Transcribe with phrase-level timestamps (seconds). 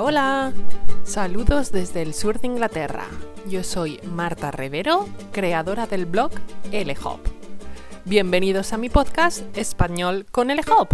[0.00, 0.52] Hola.
[1.02, 3.04] Saludos desde el sur de Inglaterra.
[3.48, 6.30] Yo soy Marta Rivero, creadora del blog
[6.70, 7.18] LHOP.
[8.04, 10.92] Bienvenidos a mi podcast Español con LHOP.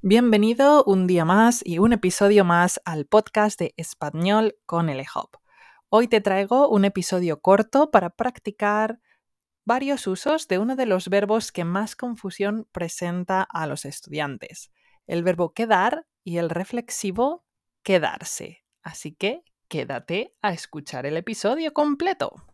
[0.00, 5.38] Bienvenido un día más y un episodio más al podcast de Español con LHOP.
[5.88, 9.00] Hoy te traigo un episodio corto para practicar
[9.66, 14.70] varios usos de uno de los verbos que más confusión presenta a los estudiantes,
[15.06, 17.44] el verbo quedar y el reflexivo
[17.82, 18.64] quedarse.
[18.82, 22.46] Así que quédate a escuchar el episodio completo.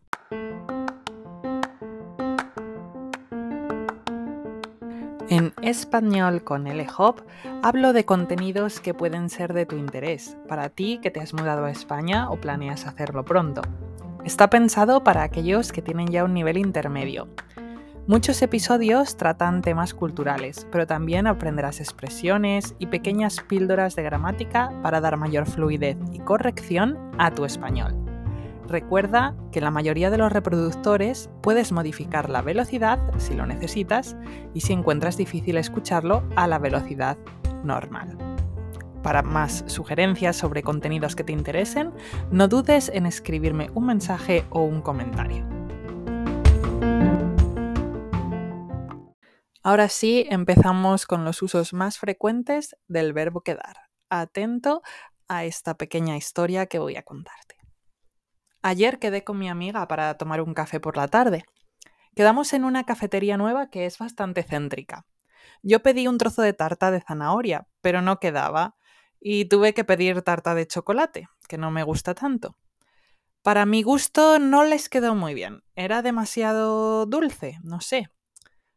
[5.29, 7.21] En español con LHOP
[7.63, 11.65] hablo de contenidos que pueden ser de tu interés, para ti que te has mudado
[11.65, 13.61] a España o planeas hacerlo pronto.
[14.25, 17.27] Está pensado para aquellos que tienen ya un nivel intermedio.
[18.07, 25.01] Muchos episodios tratan temas culturales, pero también aprenderás expresiones y pequeñas píldoras de gramática para
[25.01, 27.95] dar mayor fluidez y corrección a tu español.
[28.65, 34.15] Recuerda que la mayoría de los reproductores puedes modificar la velocidad si lo necesitas
[34.53, 37.17] y si encuentras difícil escucharlo a la velocidad
[37.65, 38.32] normal.
[39.03, 41.93] Para más sugerencias sobre contenidos que te interesen,
[42.31, 45.45] no dudes en escribirme un mensaje o un comentario.
[49.61, 53.75] Ahora sí, empezamos con los usos más frecuentes del verbo quedar.
[54.09, 54.81] Atento
[55.27, 57.57] a esta pequeña historia que voy a contarte.
[58.61, 61.43] Ayer quedé con mi amiga para tomar un café por la tarde.
[62.15, 65.05] Quedamos en una cafetería nueva que es bastante céntrica.
[65.61, 68.75] Yo pedí un trozo de tarta de zanahoria, pero no quedaba,
[69.25, 72.57] y tuve que pedir tarta de chocolate, que no me gusta tanto.
[73.41, 78.09] Para mi gusto no les quedó muy bien, era demasiado dulce, no sé,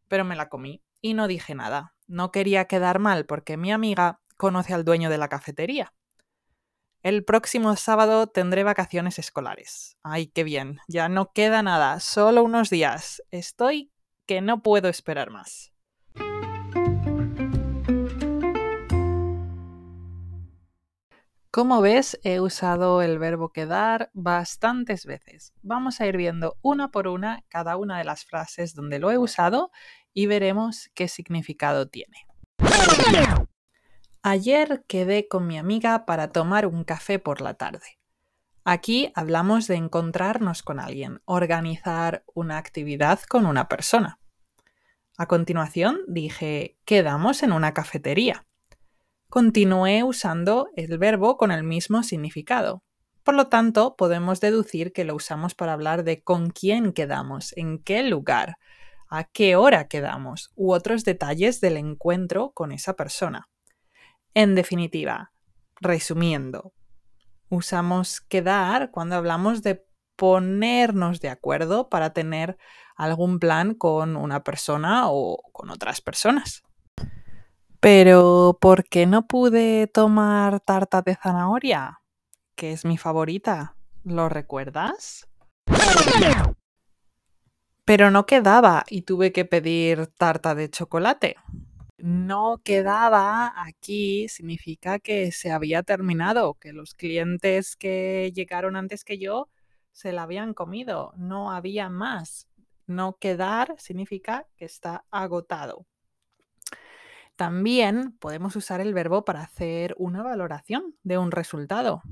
[0.06, 1.94] pero me la comí y no dije nada.
[2.06, 5.92] No quería quedar mal porque mi amiga conoce al dueño de la cafetería.
[7.02, 9.96] El próximo sábado tendré vacaciones escolares.
[10.05, 10.79] Ay, qué bien.
[10.86, 13.23] Ya no queda nada, solo unos días.
[13.33, 13.92] Estoy
[14.27, 15.73] que no puedo esperar más.
[21.56, 25.55] Como ves, he usado el verbo quedar bastantes veces.
[25.62, 29.17] Vamos a ir viendo una por una cada una de las frases donde lo he
[29.17, 29.70] usado
[30.12, 32.27] y veremos qué significado tiene.
[34.22, 37.98] Ayer quedé con mi amiga para tomar un café por la tarde.
[38.67, 44.18] Aquí hablamos de encontrarnos con alguien, organizar una actividad con una persona.
[45.17, 48.45] A continuación dije, quedamos en una cafetería
[49.29, 52.83] continué usando el verbo con el mismo significado.
[53.23, 57.83] Por lo tanto, podemos deducir que lo usamos para hablar de con quién quedamos, en
[57.83, 58.57] qué lugar,
[59.09, 63.48] a qué hora quedamos u otros detalles del encuentro con esa persona.
[64.35, 65.33] En definitiva,
[65.81, 66.73] resumiendo,
[67.48, 69.85] usamos quedar cuando hablamos de
[70.17, 72.57] ponernos de acuerdo para tener
[72.97, 76.63] algún plan con una persona o con otras personas.
[77.89, 82.01] Pero ¿por qué no pude tomar tarta de zanahoria?
[82.57, 83.77] Que es mi favorita.
[84.02, 85.29] ¿Lo recuerdas?
[87.85, 91.36] Pero no quedaba y tuve que pedir tarta de chocolate.
[91.97, 99.18] No quedaba aquí significa que se había terminado, que los clientes que llegaron antes que
[99.18, 99.48] yo
[99.92, 102.48] se la habían comido, no había más.
[102.89, 105.86] No quedar significa que está agotado.
[107.36, 112.02] También podemos usar el verbo para hacer una valoración de un resultado.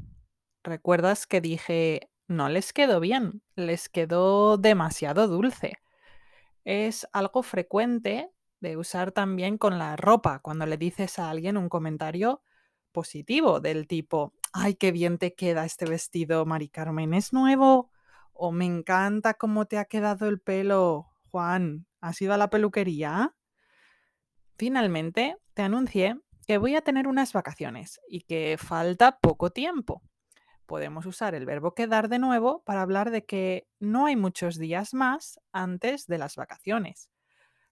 [0.63, 5.79] ¿Recuerdas que dije no les quedó bien, les quedó demasiado dulce?
[6.65, 8.31] Es algo frecuente
[8.61, 12.43] de usar también con la ropa cuando le dices a alguien un comentario
[12.93, 17.91] positivo del tipo, ay, qué bien te queda este vestido, Mari Carmen, ¿es nuevo?
[18.33, 23.35] O me encanta cómo te ha quedado el pelo, Juan, ¿has ido a la peluquería?
[24.57, 26.17] Finalmente, te anuncié
[26.47, 30.03] que voy a tener unas vacaciones y que falta poco tiempo.
[30.67, 34.95] Podemos usar el verbo quedar de nuevo para hablar de que no hay muchos días
[34.95, 37.11] más antes de las vacaciones.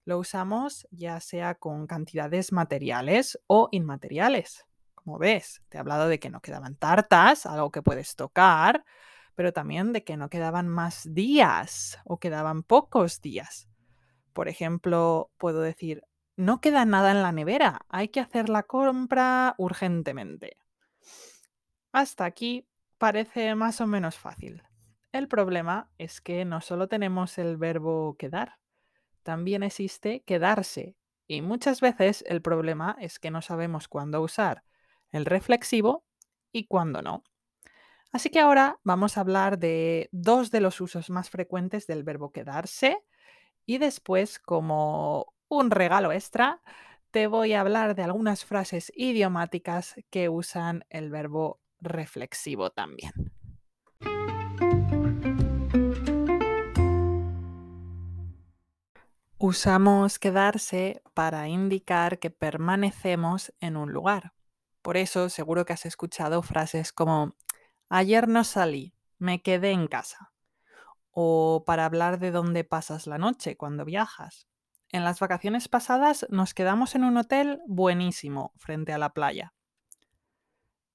[0.05, 4.65] Lo usamos ya sea con cantidades materiales o inmateriales.
[4.93, 8.83] Como ves, te he hablado de que no quedaban tartas, algo que puedes tocar,
[9.35, 13.69] pero también de que no quedaban más días o quedaban pocos días.
[14.33, 16.03] Por ejemplo, puedo decir,
[16.35, 20.57] no queda nada en la nevera, hay que hacer la compra urgentemente.
[21.91, 24.63] Hasta aquí parece más o menos fácil.
[25.11, 28.57] El problema es que no solo tenemos el verbo quedar,
[29.23, 30.95] también existe quedarse,
[31.27, 34.63] Y muchas veces el problema es que no sabemos cuándo usar
[35.11, 36.03] el reflexivo
[36.51, 37.23] y cuándo no.
[38.11, 42.31] Así que ahora vamos a hablar de dos de los usos más frecuentes del verbo
[42.31, 42.99] quedarse
[43.65, 46.61] y después, como un regalo extra,
[47.11, 53.11] te voy a hablar de algunas frases idiomáticas que usan el verbo reflexivo también.
[59.37, 64.33] Usamos quedarse para indicar que permanecemos en un lugar.
[64.81, 67.35] Por eso seguro que has escuchado frases como
[67.89, 70.31] ayer no salí, me quedé en casa.
[71.11, 74.47] O para hablar de dónde pasas la noche cuando viajas.
[74.93, 79.55] En las vacaciones pasadas nos quedamos en un hotel buenísimo frente a la playa.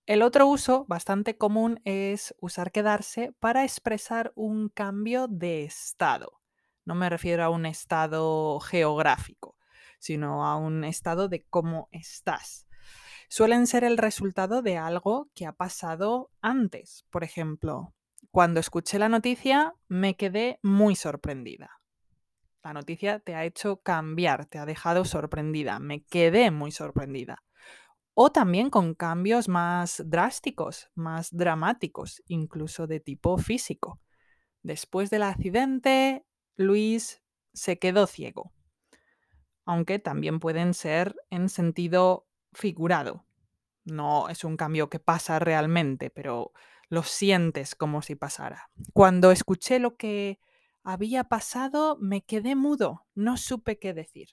[0.06, 6.40] El otro uso bastante común es usar quedarse para expresar un cambio de estado.
[6.84, 9.56] No me refiero a un estado geográfico,
[9.98, 12.68] sino a un estado de cómo estás.
[13.28, 17.04] Suelen ser el resultado de algo que ha pasado antes.
[17.10, 17.94] Por ejemplo,
[18.30, 21.77] cuando escuché la noticia me quedé muy sorprendida.
[22.62, 25.78] La noticia te ha hecho cambiar, te ha dejado sorprendida.
[25.78, 27.44] Me quedé muy sorprendida.
[28.14, 34.00] O también con cambios más drásticos, más dramáticos, incluso de tipo físico.
[34.62, 36.26] Después del accidente
[36.56, 37.22] Luis
[37.52, 38.52] se quedó ciego,
[39.64, 43.25] aunque también pueden ser en sentido figurado.
[43.84, 46.52] No es un cambio que pasa realmente, pero
[46.88, 48.70] lo sientes como si pasara.
[48.93, 50.40] Cuando escuché lo que
[50.88, 54.29] había pasado, me quedé mudo, no supe qué decir.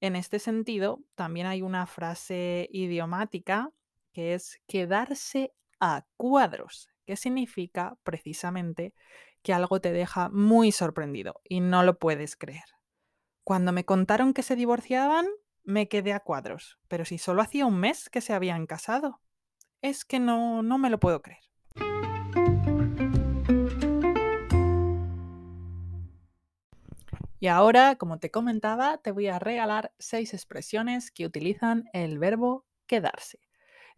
[0.00, 3.70] En este sentido, también hay una frase idiomática
[4.14, 8.94] que es quedarse a cuadros, que significa precisamente
[9.42, 12.64] que algo te deja muy sorprendido y no lo puedes creer.
[13.44, 15.26] Cuando me contaron que se divorciaban,
[15.62, 19.20] me quedé a cuadros, pero si solo hacía un mes que se habían casado.
[19.82, 21.42] Es que no, no me lo puedo creer.
[27.42, 32.66] Y ahora, como te comentaba, te voy a regalar seis expresiones que utilizan el verbo
[32.86, 33.40] quedarse.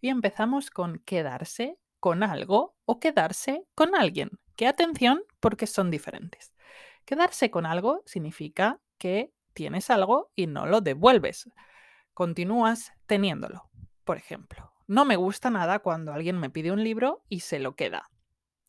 [0.01, 4.31] Y empezamos con quedarse con algo o quedarse con alguien.
[4.55, 6.53] Que atención porque son diferentes.
[7.05, 11.51] Quedarse con algo significa que tienes algo y no lo devuelves.
[12.15, 13.69] Continúas teniéndolo.
[14.05, 17.75] Por ejemplo, no me gusta nada cuando alguien me pide un libro y se lo
[17.75, 18.12] queda.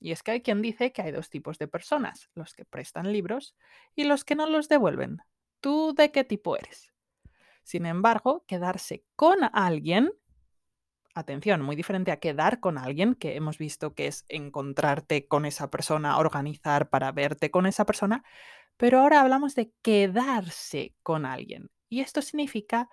[0.03, 3.13] Y es que hay quien dice que hay dos tipos de personas, los que prestan
[3.13, 3.55] libros
[3.95, 5.19] y los que no los devuelven.
[5.61, 6.93] ¿Tú de qué tipo eres?
[7.63, 10.11] Sin embargo, quedarse con alguien
[11.15, 15.69] atención, muy diferente a quedar con alguien, que hemos visto que es encontrarte con esa
[15.69, 18.25] persona, organizar para verte con esa persona,
[18.75, 21.69] pero ahora hablamos de quedarse con alguien.
[21.87, 22.89] Y esto significa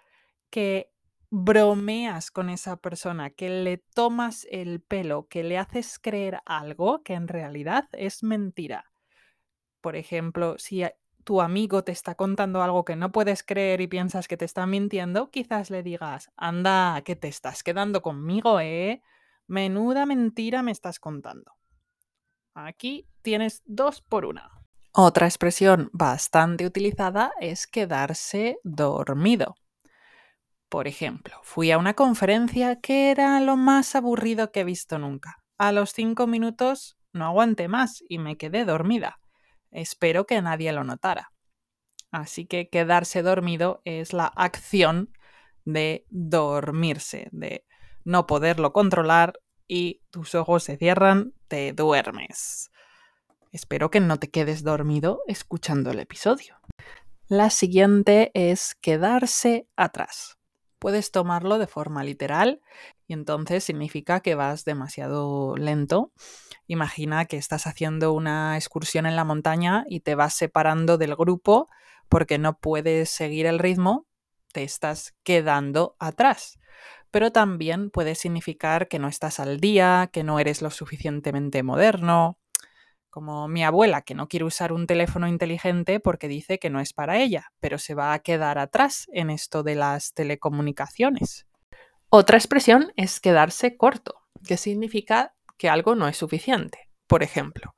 [0.51, 0.93] que
[1.31, 7.15] bromeas con esa persona, que le tomas el pelo, que le haces creer algo que
[7.15, 8.93] en realidad es mentira.
[9.81, 10.85] Por ejemplo, si
[11.25, 14.67] tu amigo te está contando algo que no puedes creer y piensas que te está
[14.67, 19.03] mintiendo, quizás le digas, anda, que te estás quedando conmigo, ¿eh?
[19.47, 21.53] Menuda mentira me estás contando.
[22.55, 24.51] Aquí tienes dos por una.
[24.93, 29.55] Otra expresión bastante utilizada es quedarse dormido.
[30.71, 35.43] Por ejemplo, fui a una conferencia que era lo más aburrido que he visto nunca.
[35.59, 39.19] A los cinco minutos no aguanté más y me quedé dormida.
[39.73, 41.33] Espero que nadie lo notara.
[42.13, 45.13] Así que quedarse dormido es la acción
[45.65, 47.67] de dormirse, de
[48.05, 52.71] no poderlo controlar y tus ojos se cierran, te duermes.
[53.51, 56.61] Espero que no te quedes dormido escuchando el episodio.
[57.27, 60.40] La siguiente es quedarse atrás.
[60.81, 62.63] Puedes tomarlo de forma literal
[63.07, 66.11] y entonces significa que vas demasiado lento.
[66.67, 71.69] Imagina que estás haciendo una excursión en la montaña y te vas separando del grupo
[72.09, 74.07] porque no puedes seguir el ritmo,
[74.53, 76.59] te estás quedando atrás.
[77.11, 82.40] Pero también puede significar que no estás al día, que no eres lo suficientemente moderno,
[83.11, 86.93] como mi abuela, que no quiere usar un teléfono inteligente porque dice que no es
[86.93, 91.47] para ella, pero se va a quedar atrás en esto de las telecomunicaciones.
[92.09, 96.89] Otra expresión es quedarse corto, que significa que algo no es suficiente.
[97.07, 97.75] Por ejemplo,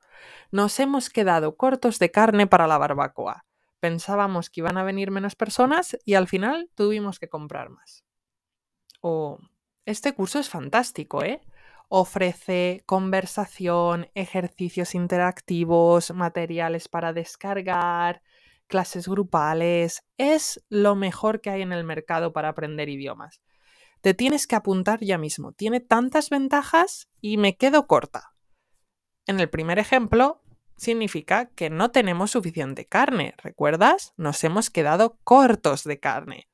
[0.51, 3.45] nos hemos quedado cortos de carne para la barbacoa.
[3.79, 8.05] Pensábamos que iban a venir menos personas y al final tuvimos que comprar más.
[9.01, 9.39] O
[9.85, 11.41] este curso es fantástico, ¿eh?
[11.95, 18.23] Ofrece conversación, ejercicios interactivos, materiales para descargar
[18.65, 23.43] clases grupales, es lo mejor que hay en el mercado para aprender idiomas.
[24.01, 25.51] Te tienes que apuntar ya mismo.
[25.51, 28.33] Tiene tantas ventajas y me quedo corta.
[29.27, 30.41] En el primer ejemplo,
[30.75, 33.35] significa que no tenemos suficiente carne.
[33.37, 34.13] ¿Recuerdas?
[34.17, 36.49] Nos hemos quedado cortos de carne.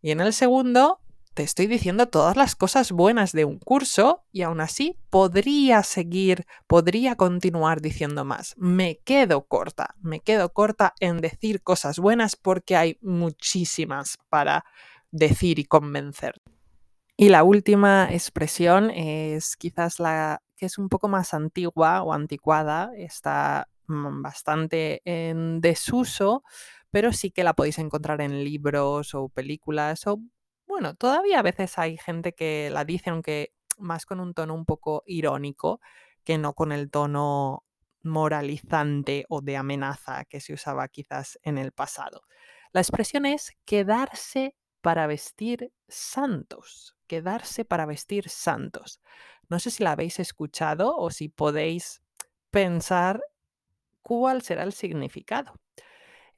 [0.00, 1.00] Y en el segundo,
[1.36, 6.46] te estoy diciendo todas las cosas buenas de un curso y aún así podría seguir,
[6.66, 8.54] podría continuar diciendo más.
[8.56, 14.64] Me quedo corta, me quedo corta en decir cosas buenas porque hay muchísimas para
[15.10, 16.40] decir y convencer.
[17.18, 22.92] Y la última expresión es quizás la que es un poco más antigua o anticuada,
[22.96, 26.44] está mm, bastante en desuso,
[26.90, 30.18] pero sí que la podéis encontrar en libros o películas o
[30.66, 34.64] bueno, todavía a veces hay gente que la dice, aunque más con un tono un
[34.64, 35.80] poco irónico,
[36.24, 37.64] que no con el tono
[38.02, 42.22] moralizante o de amenaza que se usaba quizás en el pasado.
[42.72, 49.00] La expresión es quedarse para vestir santos, quedarse para vestir santos.
[49.48, 52.02] No sé si la habéis escuchado o si podéis
[52.50, 53.20] pensar
[54.02, 55.54] cuál será el significado.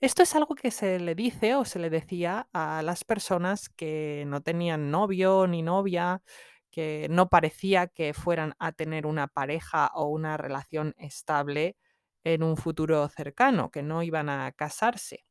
[0.01, 4.25] Esto es algo que se le dice o se le decía a las personas que
[4.29, 6.23] no tenían novio ni novia,
[6.71, 11.77] que no parecía que fueran a tener una pareja o una relación estable
[12.23, 15.25] en un futuro cercano, que no iban a casarse.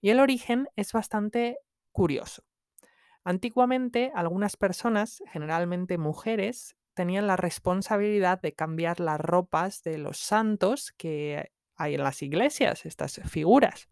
[0.00, 1.58] Y el origen es bastante
[1.92, 2.42] curioso.
[3.24, 10.92] Antiguamente, algunas personas, generalmente mujeres, tenían la responsabilidad de cambiar las ropas de los santos
[10.96, 13.88] que hay en las iglesias, estas figuras.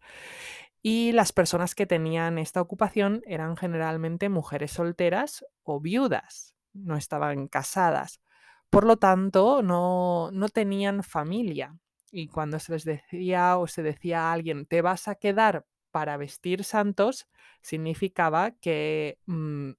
[0.81, 7.47] Y las personas que tenían esta ocupación eran generalmente mujeres solteras o viudas, no estaban
[7.47, 8.21] casadas.
[8.69, 11.75] Por lo tanto, no, no tenían familia.
[12.11, 16.17] Y cuando se les decía o se decía a alguien, te vas a quedar para
[16.17, 17.27] vestir santos,
[17.61, 19.71] significaba que mm,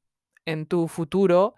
[0.47, 1.55] en tu futuro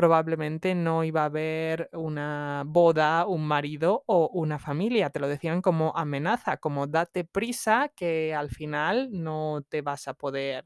[0.00, 5.10] probablemente no iba a haber una boda, un marido o una familia.
[5.10, 10.14] Te lo decían como amenaza, como date prisa que al final no te vas a
[10.14, 10.64] poder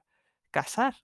[0.53, 0.95] casar.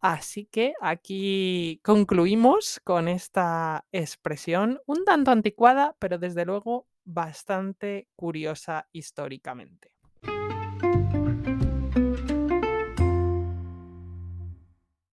[0.00, 8.88] Así que aquí concluimos con esta expresión un tanto anticuada, pero desde luego bastante curiosa
[8.92, 9.90] históricamente.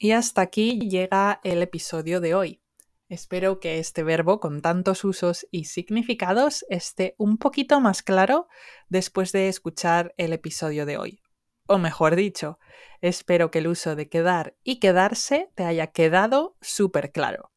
[0.01, 2.61] Y hasta aquí llega el episodio de hoy.
[3.09, 8.47] Espero que este verbo con tantos usos y significados esté un poquito más claro
[8.87, 11.21] después de escuchar el episodio de hoy.
[11.67, 12.59] O mejor dicho,
[13.01, 17.51] espero que el uso de quedar y quedarse te haya quedado súper claro.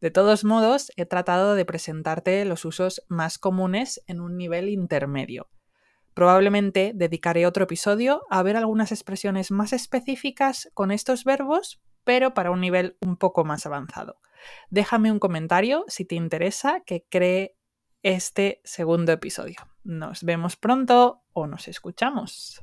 [0.00, 5.48] De todos modos, he tratado de presentarte los usos más comunes en un nivel intermedio,
[6.16, 12.50] Probablemente dedicaré otro episodio a ver algunas expresiones más específicas con estos verbos, pero para
[12.50, 14.18] un nivel un poco más avanzado.
[14.70, 17.58] Déjame un comentario si te interesa que cree
[18.02, 19.56] este segundo episodio.
[19.84, 22.62] Nos vemos pronto o nos escuchamos.